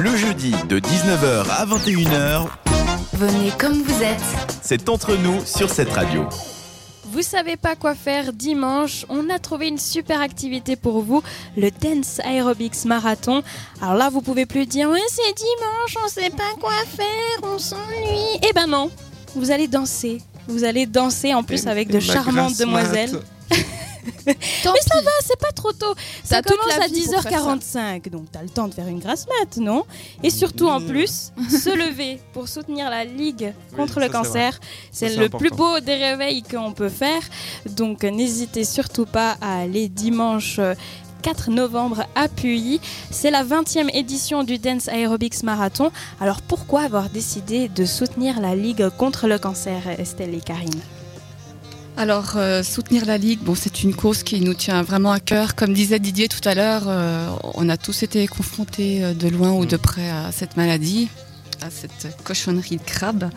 [0.00, 2.46] Le jeudi de 19h à 21h,
[3.14, 4.20] Venez comme vous êtes.
[4.62, 6.24] c'est entre nous sur cette radio.
[7.10, 11.22] Vous savez pas quoi faire dimanche On a trouvé une super activité pour vous,
[11.56, 13.42] le Dance Aerobics Marathon.
[13.80, 17.58] Alors là, vous pouvez plus dire ouais, c'est dimanche, on sait pas quoi faire, on
[17.58, 18.38] s'ennuie.
[18.48, 18.90] Eh ben non,
[19.34, 20.20] vous allez danser.
[20.46, 23.12] Vous allez danser en plus avec de Ma charmantes demoiselles.
[23.12, 23.22] mat.
[24.26, 25.94] Mais ça va, c'est pas trop tôt.
[26.24, 29.26] Ça commence à vie pour faire 10h45, donc t'as le temps de faire une grasse
[29.26, 29.84] mat, non?
[30.22, 34.58] Et surtout en plus, se lever pour soutenir la Ligue contre Oui, le cancer.
[34.92, 35.38] C'est le important.
[35.38, 37.22] plus beau des réveils qu'on peut faire.
[37.70, 40.58] Donc euh, n'hésitez surtout pas à aller dimanche.
[40.58, 40.74] euh,
[41.22, 42.80] 4 novembre à Puy.
[43.10, 45.90] C'est la 20e édition du Dance Aerobics Marathon.
[46.20, 50.80] Alors pourquoi avoir décidé de soutenir la Ligue contre le cancer, Estelle et Karine?
[51.98, 55.56] Alors, euh, soutenir la Ligue, bon, c'est une cause qui nous tient vraiment à cœur.
[55.56, 59.50] Comme disait Didier tout à l'heure, euh, on a tous été confrontés euh, de loin
[59.52, 61.08] ou de près à cette maladie,
[61.60, 63.30] à cette cochonnerie de crabe.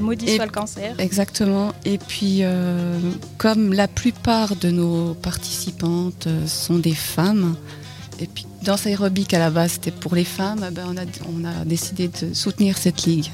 [0.00, 0.92] Maudit Et- soit le cancer.
[0.98, 1.72] Exactement.
[1.84, 2.98] Et puis, euh,
[3.38, 7.54] comme la plupart de nos participantes sont des femmes,
[8.18, 11.04] et puis dans aérobique à la base c'était pour les femmes, eh ben, on, a,
[11.32, 13.30] on a décidé de soutenir cette ligue.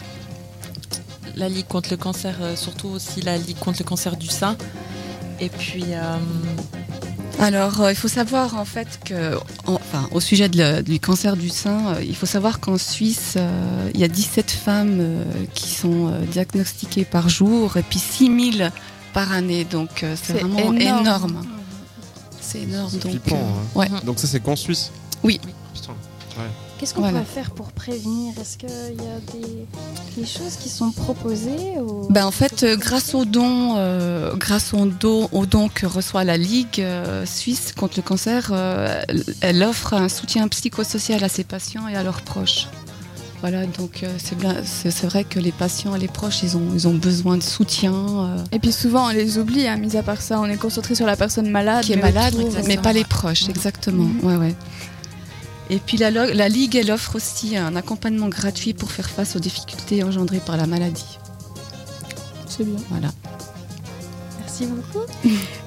[1.36, 4.56] La Ligue contre le cancer, euh, surtout aussi la Ligue contre le cancer du sein.
[5.40, 6.16] Et puis, euh,
[7.38, 10.98] Alors, euh, il faut savoir en fait que, en- enfin, au sujet de le- du
[10.98, 14.96] cancer du sein, euh, il faut savoir qu'en Suisse, euh, il y a 17 femmes
[15.00, 18.72] euh, qui sont euh, diagnostiquées par jour et puis 6000
[19.12, 19.64] par année.
[19.64, 20.78] Donc, euh, c'est vraiment énorme.
[21.02, 21.42] énorme.
[22.40, 22.88] C'est énorme.
[22.90, 23.78] C'est Donc, flippant, euh, hein.
[23.80, 23.88] ouais.
[24.04, 24.90] Donc ça c'est qu'en Suisse
[25.22, 25.38] Oui.
[25.74, 25.92] Putain.
[26.78, 27.20] Qu'est-ce qu'on Voilà.
[27.20, 28.34] peut faire pour prévenir?
[28.38, 29.66] Est-ce qu'il y a des,
[30.20, 32.06] des choses qui sont proposées ou...
[32.10, 36.24] Ben, en fait, euh, grâce aux dons, euh, grâce aux dons, aux dons que reçoit
[36.24, 39.00] la Ligue euh, suisse contre le cancer, euh,
[39.40, 42.68] elle- offre un soutien psychosocial à ses patients et à leurs proches.
[43.40, 46.56] Voilà, donc euh, c'est bien, c'est c'est vrai que les patients et les proches, ils
[46.56, 49.96] ont, ils ont besoin de soutien, euh, Et puis souvent on les oublie, hein, mis
[49.96, 51.84] à part ça, on est concentré sur la personne malade.
[51.84, 52.34] qui est mais malade,
[52.66, 54.08] mais pas les proches, exactement.
[54.22, 54.54] Ouais, ouais.
[55.68, 59.40] Et puis la, la Ligue, elle offre aussi un accompagnement gratuit pour faire face aux
[59.40, 61.18] difficultés engendrées par la maladie.
[62.46, 62.76] C'est bien.
[62.90, 63.08] Voilà.
[64.40, 65.04] Merci beaucoup.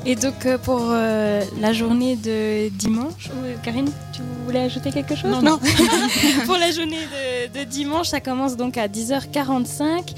[0.06, 5.16] Et donc euh, pour euh, la journée de dimanche, euh, Karine, tu voulais ajouter quelque
[5.16, 5.44] chose?
[5.44, 5.60] Non,
[6.46, 7.06] pour la journée
[7.54, 10.16] de, de dimanche, ça commence donc à 10h45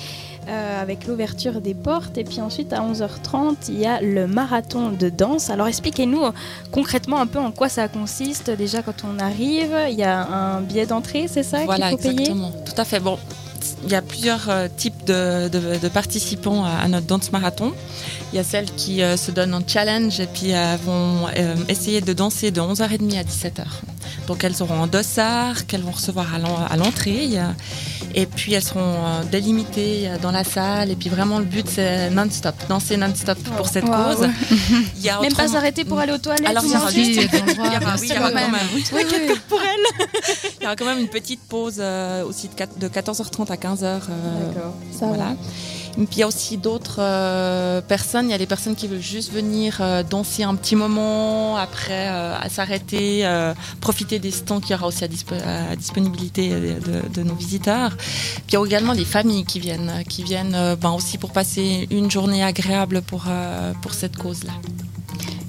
[0.47, 4.89] euh, avec l'ouverture des portes et puis ensuite à 11h30 il y a le marathon
[4.89, 5.49] de danse.
[5.49, 6.31] Alors expliquez-nous euh,
[6.71, 8.49] concrètement un peu en quoi ça consiste.
[8.49, 12.03] Déjà quand on arrive, il y a un billet d'entrée, c'est ça voilà, qu'il faut
[12.03, 12.19] payer?
[12.21, 12.51] exactement.
[12.65, 12.99] Tout à fait.
[12.99, 13.17] Bon,
[13.83, 17.71] il y a plusieurs euh, types de, de- de participants à, à notre danse marathon.
[18.33, 21.55] Il y a celles qui euh, se donnent en challenge et puis euh, vont euh,
[21.69, 23.63] essayer de danser de 11h30 à 17h.
[24.27, 27.29] Donc elles auront un dossard qu'elles vont recevoir à l'en- à l'entrée.
[28.13, 30.91] Et puis elles seront euh, délimitées euh, dans la salle.
[30.91, 34.15] Et puis vraiment le but c'est non-stop, danser non-stop pour cette Wow.
[34.15, 34.27] cause.
[34.97, 37.13] Il y a Même pas s'arrêter pour aller aux toilettes Alors, il y aura Il
[37.15, 38.17] y aura- bien oui, il y sûr.
[38.19, 38.55] aura quand même.
[38.73, 40.07] Oui, quelques pour elle.
[40.59, 43.55] Il y aura quand même une petite pause euh, aussi de, quat- de 14h30 à
[43.55, 43.83] 15h.
[43.83, 43.99] euh,
[44.53, 44.75] D'accord.
[44.97, 45.33] Ça va.
[45.95, 48.27] Puis il y a aussi d'autres euh, personnes.
[48.27, 52.07] Il y a des personnes qui veulent juste venir euh, danser un petit moment, après
[52.09, 55.35] euh, à s'arrêter, euh, profiter des stands qu'il y aura aussi à, dispo-
[55.71, 57.95] à disponibilité de, de nos visiteurs.
[57.97, 61.31] Puis il y a également des familles qui viennent, qui viennent euh, ben, aussi pour
[61.31, 64.53] passer une journée agréable pour, euh, pour cette cause-là.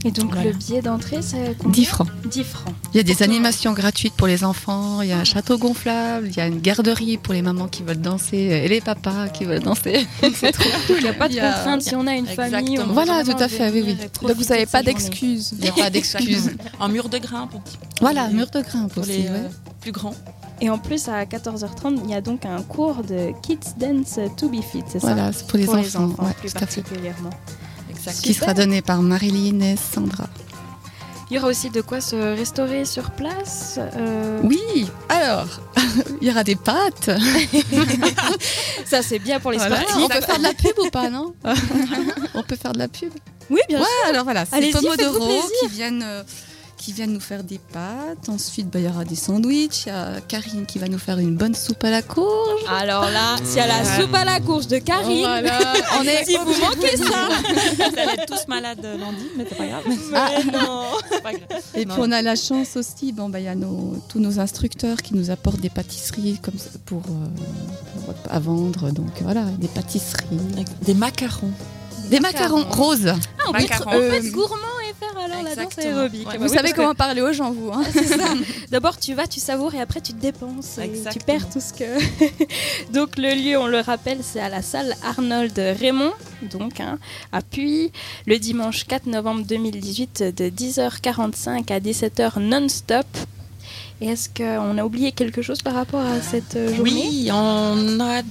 [0.04, 0.50] Et donc Voilà.
[0.50, 1.72] le billet d'entrée, c'est combien?
[1.72, 2.08] 10 francs.
[2.28, 2.74] 10 francs.
[2.94, 6.28] Il y a des animations gratuites pour les enfants, il y a un château gonflable,
[6.28, 9.46] il y a une garderie pour les mamans qui veulent danser et les papas qui
[9.46, 10.06] veulent danser.
[10.34, 12.78] C'est trop Il n'y a pas de contrainte si on a une famille.
[12.78, 13.96] on Voilà, tout à fait, oui, oui.
[14.20, 15.52] Donc vous n'avez pas d'excuses.
[15.58, 16.50] Il n'y a pas d'excuses.
[16.80, 17.52] Un mur de grimpe.
[18.02, 19.12] Voilà, Pour les- mur de grimpe pour aussi.
[19.22, 19.50] les euh, ouais.
[19.80, 20.14] plus grands.
[20.60, 24.48] Et en plus, à 14h30, il y a donc un cours de Kids Dance to
[24.50, 25.82] be fit, c'est ça Voilà, c'est pour les Pour enfants.
[25.82, 27.30] les enfants, ouais, plus particulièrement.
[28.22, 30.28] Qui sera donné par Marilyn et Sandra.
[31.32, 33.78] Il y aura aussi de quoi se restaurer sur place.
[33.96, 34.60] euh, Oui,
[35.08, 35.46] alors,
[36.20, 37.08] il y aura des pâtes.
[38.84, 39.76] Ça, c'est bien pour les Voilà.
[39.80, 39.96] sportifs.
[40.04, 41.32] On peut faire de la pub ou pas, non
[42.34, 43.12] On peut faire de la pub
[43.48, 44.10] Oui, bien Ouais, sûr.
[44.10, 46.22] alors voilà, c'est Allez-y, Pomodoro qui viennent, euh,
[46.76, 48.28] qui viennent nous faire des pâtes.
[48.28, 49.84] Ensuite, bah, il y aura des sandwichs.
[49.86, 52.60] Il y a Karine qui va nous faire une bonne soupe à la courge.
[52.68, 55.58] Alors là, s'il y a la soupe à la courge de Karine, Voilà.
[55.98, 57.28] on est si vous manquez ça.
[57.76, 59.82] Vous allez être tous malades lundi, mais c'est pas grave.
[59.86, 60.82] Mais non.
[61.74, 64.40] Et puis on a la chance aussi, bon, bah, il y a nos, tous nos
[64.40, 68.90] instructeurs qui nous apportent des pâtisseries comme ça pour, euh, pour- à vendre.
[68.90, 70.24] Donc voilà, des pâtisseries.
[70.82, 71.52] Des macarons.
[72.10, 73.06] Des macarons roses.
[73.08, 73.84] Ah, on peut, Macarons.
[73.90, 74.80] on peut être gourmand
[75.54, 75.98] la la danse Exactement.
[76.00, 76.26] aérobique.
[76.28, 76.32] Ouais.
[76.38, 77.70] Bah Vous oui, savez que- comment parler aux gens, vous.
[77.72, 77.82] Hein.
[78.70, 80.78] D'abord, tu vas, tu savoures et après, tu te dépenses.
[80.78, 82.92] et tu perds tout ce que.
[82.92, 86.12] donc, le lieu, on le rappelle, c'est à la salle Arnold Raymond,
[86.50, 86.98] donc hein,
[87.32, 87.92] à Puy,
[88.26, 93.06] le dimanche 4 novembre 2018, de 10h45 à 17h non-stop.
[94.00, 96.90] Et est-ce qu'on a oublié quelque chose par rapport à cette euh, journée?
[96.92, 98.28] Oui, on a de,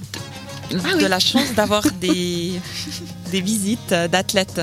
[0.84, 1.08] Ah de oui.
[1.08, 2.52] la chance d'avoir des,
[3.30, 4.60] des visites d'athlètes.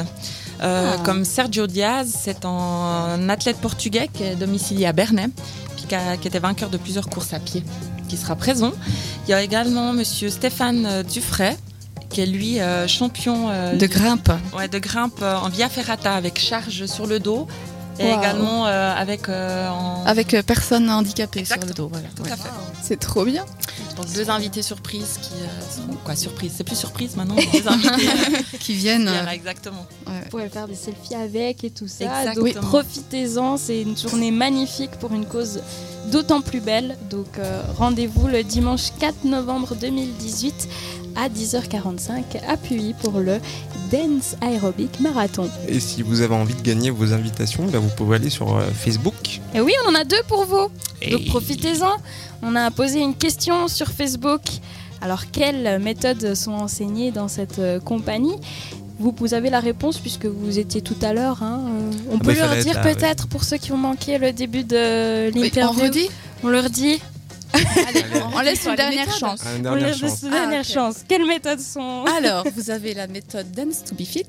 [0.62, 1.02] Euh, Ah.
[1.04, 5.28] Comme Sergio Diaz, c'est un athlète portugais qui est domicilié à Bernay,
[5.76, 7.64] puis qui, a- qui était vainqueur de plusieurs courses à pied,
[8.10, 8.72] qui sera présent.
[9.28, 11.56] Il y a également Monsieur Stéphane euh, Dufray,
[12.10, 14.32] qui est lui euh, champion euh, De grimpe.
[14.58, 17.48] ouais, de grimpe euh, en via ferrata avec charge sur le dos,
[18.00, 18.20] et Wow.
[18.20, 20.06] également euh, avec euh, en...
[20.06, 21.90] Avec personne handicapée sur le dos.
[21.92, 22.08] Voilà.
[22.16, 22.32] Tout Ouais.
[22.32, 22.50] à fait.
[22.82, 23.46] C'est trop bien.
[24.00, 26.54] Donc deux invités surprises qui euh, seront quoi surprise?
[26.56, 27.36] C'est plus surprise maintenant.
[27.54, 27.90] Deux invités.
[28.08, 29.06] euh, Qui viennent.
[29.06, 29.86] qui- euh, exactement.
[30.08, 30.14] ouais.
[30.24, 32.06] Vous pouvez faire des selfies avec et tout ça.
[32.24, 32.46] Exactement.
[32.54, 35.60] Donc profitez-en, c'est une journée magnifique pour une cause
[36.12, 36.98] d'autant plus belle.
[37.10, 40.70] Donc euh, rendez-vous le dimanche 4 novembre 2018
[41.20, 43.40] à 10h45 à Puy pour le
[43.92, 45.50] Dance Aerobic Marathon.
[45.68, 48.62] Et si vous avez envie de gagner vos invitations, bah, vous pouvez aller sur euh,
[48.74, 49.40] Facebook.
[49.54, 50.68] Et oui, on en a deux pour vous.
[51.02, 51.92] Et- Donc profitez-en.
[52.42, 54.42] On a posé une question sur Facebook.
[55.02, 58.36] Alors quelles méthodes sont enseignées dans cette euh, compagnie?
[59.00, 61.42] Vous, vous avez la réponse puisque vous étiez tout à l'heure.
[61.42, 64.34] hein, euh, on bah, peut il leur dire peut-être pour ceux qui ont manqué le
[64.34, 65.92] début de Oui, on l'interview.
[66.44, 67.00] on leur dit.
[67.54, 68.04] Allez,
[68.36, 69.42] on laisse une dernière chance.
[69.44, 70.02] Ah, On chance.
[70.02, 70.96] laisse une dernière Ah, chance.
[71.08, 74.26] Quelles méthodes sont Alors, vous avez la méthode Dance to be Fit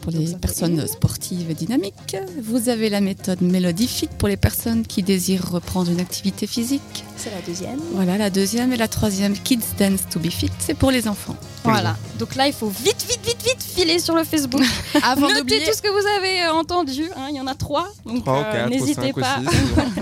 [0.00, 0.86] pour les personnes une.
[0.86, 2.16] sportives et dynamiques.
[2.42, 7.04] Vous avez la méthode Melody Fit pour les personnes qui désirent reprendre une activité physique.
[7.16, 7.78] C'est la deuxième.
[7.92, 11.36] Voilà, la deuxième et la troisième Kids Dance to be Fit, c'est pour les enfants.
[11.64, 11.96] Voilà.
[12.20, 14.62] Donc là, il faut vite, vite, vite, vite filer sur le Facebook.
[15.02, 17.04] Avant Notez d'oublier, tout ce que vous avez euh, entendu.
[17.16, 17.88] hein, Il y en a trois.
[18.04, 19.36] Donc 3 ou euh, 4 ou n'hésitez 5 ou pas.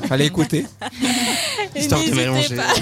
[0.03, 0.11] 6.
[0.11, 0.67] Allez écouter.
[1.77, 2.57] Histoire de N'hésitez mélanger.
[2.57, 2.73] pas.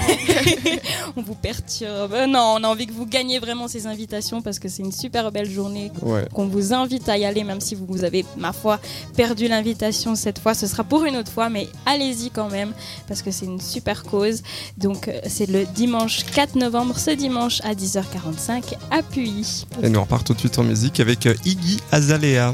[1.17, 2.13] on vous perturbe.
[2.27, 5.31] Non, on a envie que vous gagniez vraiment ces invitations parce que c'est une super
[5.31, 6.25] belle journée Ouais.
[6.33, 8.79] qu'on vous invite à y aller, même si vous avez, ma foi,
[9.15, 10.53] perdu l'invitation cette fois.
[10.53, 12.73] Ce sera pour une autre fois, mais allez-y quand même
[13.07, 14.41] parce que c'est une super cause.
[14.77, 19.65] Donc, euh, c'est le dimanche 4 novembre, ce dimanche à 10h45 à Puy.
[19.81, 22.51] Et nous on repart tout de suite en musique avec euh, Iggy Azalea.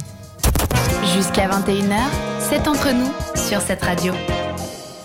[1.15, 1.97] Jusqu'à 21h,
[2.49, 4.13] c'est entre nous sur cette radio.